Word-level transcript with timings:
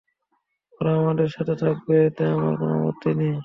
ওরা 0.73 0.91
আমাদের 0.99 1.27
সাথে 1.35 1.53
থাকবে 1.63 1.95
এতে 2.07 2.23
আমার 2.33 2.53
কোন 2.59 2.69
আপত্তি 2.79 3.09
নেই। 3.19 3.35